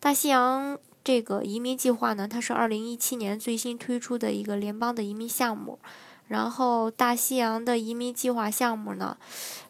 [0.00, 5.78] 大西洋这个移民计划呢，它是二零一七年最新推出的一个联邦的移民项目。
[6.28, 9.16] 然后，大西洋的移民计划项目呢，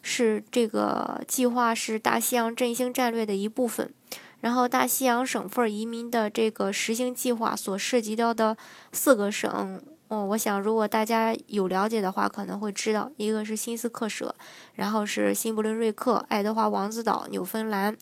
[0.01, 3.91] 是这个计划是大西洋振兴战略的一部分。
[4.39, 8.55] 然后，大西洋省份移民的这个实行计划所涉及到的
[8.93, 14.33] 四个省，哦，我想如果大家有了解的话，可能会知道，一个是新斯克舍，
[14.75, 17.97] 然后是新布伦瑞克、爱德华王子岛、纽芬兰，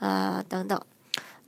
[0.00, 0.80] 呃，等等。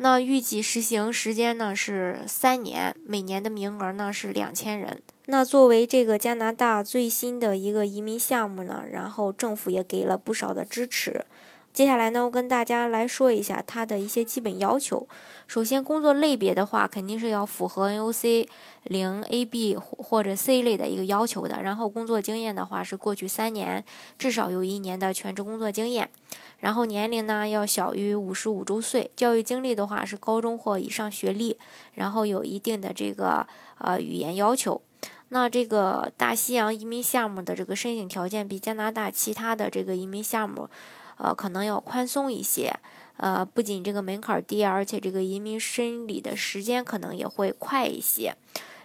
[0.02, 5.00] 那预计实行时间呢是三年，每年的名额呢是两千人。
[5.27, 11.25] 那作为这个加拿大最新的一个移民项目呢，然后政府也给了不少的支持。
[11.73, 15.09] 接下来呢，我跟大家来说一下它的一些基本要求。
[15.47, 18.47] 首先，工作类别的话，肯定是要符合 NOC
[18.84, 21.62] 零 A、B 或者 C 类的一个要求的。
[21.62, 23.83] 然后，工作经验的话是过去三年
[24.19, 26.11] 至少有一年的全职工作经验。
[26.59, 29.11] 然后，年龄呢要小于五十五周岁。
[29.17, 31.56] 教育经历的话是高中或以上学历。
[31.95, 33.47] 然后有一定的这个
[33.78, 34.83] 呃语言要求。
[35.31, 40.69] 那这个大西洋移民项目的这个申请条件比加拿大其他的这个移民项目。
[41.17, 42.73] 呃，可能要宽松一些，
[43.17, 48.35] 呃，不仅这个门槛低，而且这个移民审理的时间可能也会快一些。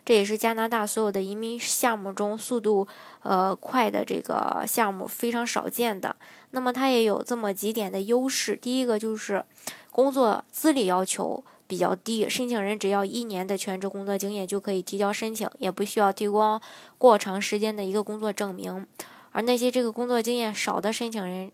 [0.05, 2.87] 这也是加拿大所有的移民项目中速度
[3.23, 6.15] 呃快的这个项目非常少见的。
[6.51, 9.43] 那么它也有这么几点的优势，第一个就是
[9.91, 16.61] 工作资历要求比较低，申请人只要一年的全职工作经验就可以提交申请，也不需要提供
[16.97, 18.87] 过长时间的一个工作证明。
[19.33, 21.51] 而那些这个工作经验少的申请人，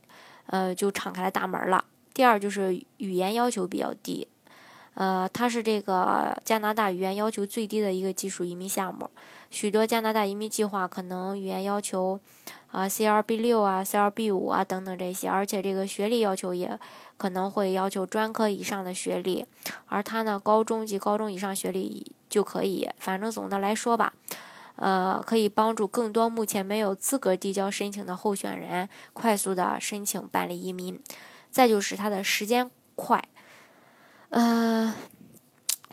[0.48, 1.84] 呃，就敞开了大门了。
[2.14, 4.28] 第二就是语言要求比较低，
[4.94, 9.10] 呃，它是这个加拿大语言要求最低的一个技术移民项目。
[9.50, 12.20] 许多加拿大移民计划可能语言要求
[12.72, 16.80] 啊 CLB 六啊 CLB 五啊等等这些，而且这个学历要求也
[17.18, 19.46] 可能会要求专科以上的学历，
[19.88, 22.90] 而它呢高中及高中以上学历就可以。
[22.98, 24.14] 反正总的来说吧。
[24.76, 31.00] 呃，可以帮助更多目前没有资格递交申请的候选人快速的申请办理移民。
[31.52, 33.24] 再就是它的时间快，
[34.30, 34.96] 呃，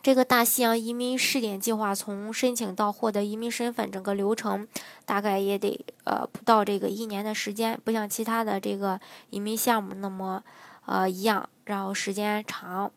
[0.03, 4.67] 这个大西洋移民试点计划从申请到获得移民身份，整个流程
[5.05, 8.99] 大概也得呃不到这个一年的时间，不像其他的这个
[9.29, 10.43] 移民项目那么
[10.87, 12.91] 呃一样，然后时间长，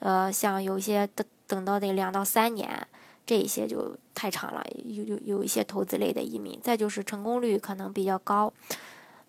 [0.00, 2.86] 呃，像有些等等到得两到三年。
[3.30, 8.52] 这一些就太长了，有有有一些投资类的移民，再就是成功率可能比较高。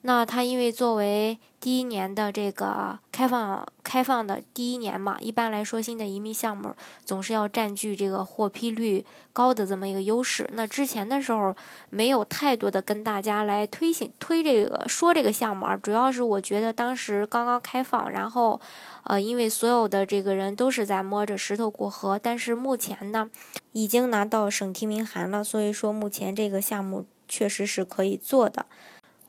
[0.04, 6.76] 那它因为作为第一年的这个开放开放的第一年嘛，一般来说新的移民项目
[7.06, 10.50] 总是要占据这个获批率高的这么一个优势。
[10.54, 11.56] 那之前的时候
[11.92, 18.60] 没有太多的跟大家来推行推这个说这个项目，主要是我觉得当时刚刚开放，然后
[19.04, 23.30] 呃因为所有的这个人都是在摸着石头过河，但是目前呢
[23.74, 28.66] 已经拿到省提名函了，所以说目前这个项目确实是可以做的。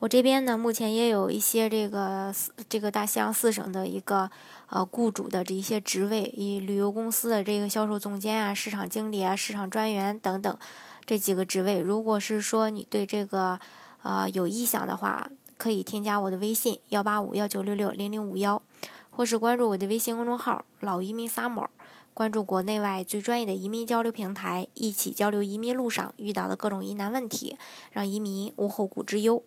[0.03, 2.35] 我这边呢，目前也有一些这个
[2.67, 4.29] 这个大西洋四省的一个
[4.67, 10.57] 呃雇主的这一些职位，以旅游公司的这个销售总监啊、市场经理啊、市场专员等等
[11.05, 11.79] 这几个职位。
[11.79, 13.57] 如果是说你对这个
[14.01, 18.61] 呃有意向的话，可以添加我的微信幺八五幺九六六零零五幺，
[19.09, 21.67] 或是关注我的微信公众号“老移民 summer”，
[22.13, 27.57] 关注国内外最专业的移民交流平台，一起交流移民路上遇到的各种疑难问题，
[27.93, 29.41] 让移民无后顾之忧。